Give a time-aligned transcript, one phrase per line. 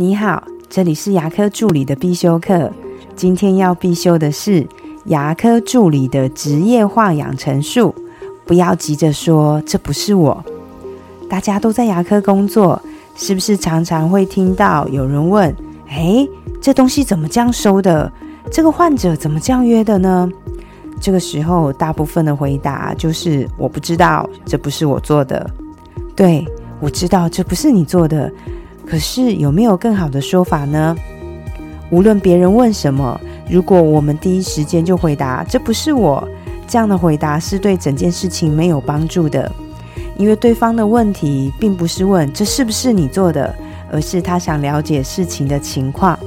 [0.00, 0.40] 你好，
[0.70, 2.70] 这里是牙科助理的必修课。
[3.16, 4.64] 今天要必修的是
[5.06, 7.92] 牙科助理的职业化养成术。
[8.46, 10.44] 不要急着说这不是我。
[11.28, 12.80] 大家都在牙科工作，
[13.16, 15.52] 是不是常常会听到有人问
[15.90, 16.30] ：“诶，
[16.60, 18.08] 这东西怎么这样收的？
[18.52, 20.30] 这个患者怎么这样约的呢？”
[21.02, 25.50] 这个时候，大部分的回答就是：“我不知道，这不是我做的。”
[26.14, 26.46] 对，
[26.78, 28.32] 我知道这不是你做的。
[28.88, 30.96] 可是有没有更好的说法呢？
[31.90, 36.26] 无论别人问什么，如果我们第一时间就回答“这不是我”，
[36.66, 39.50] 这样的回答是对整件事情没有帮助的。
[40.16, 43.54] 因为对方的问题并不是问这是不是你做的，
[43.92, 46.18] 而是他想了解事情的情况。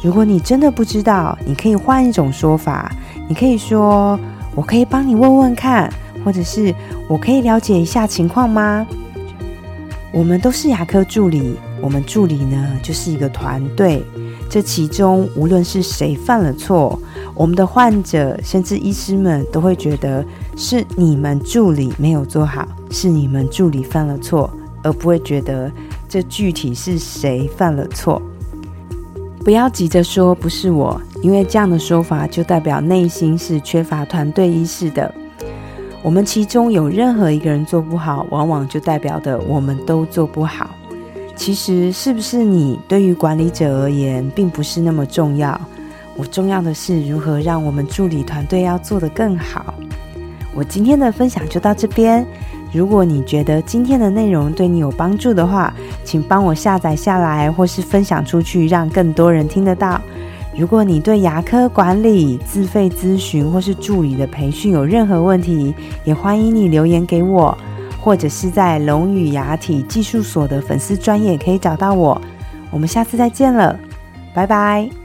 [0.00, 2.92] 如果你真的不知道，你可以换一种说法，
[3.28, 4.18] 你可以说
[4.54, 5.92] ：“我可以帮你问问看，
[6.24, 6.72] 或者是
[7.08, 8.86] 我可以了解一下情况吗？”
[10.12, 11.56] 我们都是牙科助理。
[11.82, 14.02] 我们助理呢，就是一个团队。
[14.48, 16.98] 这其中，无论是谁犯了错，
[17.34, 20.24] 我们的患者甚至医师们都会觉得
[20.56, 24.48] 是你们助理没有做好，是你们助理犯了错，
[24.82, 25.72] 而不会觉得
[26.08, 28.20] 这具体是谁犯了错。
[29.42, 35.12] 不要急着说不是我，因为这样的说法就代表内心是缺乏团队意识的。
[36.02, 40.70] 我们其中有任何一个人做不好，往往就代表的我们都做不好。
[41.44, 45.60] 其实是不是你对于管理者而言，并不是那么重要。
[46.16, 49.74] 我重要的是如何让我们助理团队要做得更好。
[50.54, 52.24] 我今天的分享就到这边。
[52.72, 60.00] 如果你觉得今天的内容对你有帮助的话，请帮我下载下来，或是分享出去，让更多人听得到。
[60.56, 67.58] 如果你对牙科管理、自费咨询或是助理的培训有任何问题，也欢迎你留言给我。
[68.02, 72.20] 或者是在龙宇牙体技术所的粉丝专业可以找到我，
[72.72, 73.78] 我们下次再见了，
[74.34, 75.01] 拜拜。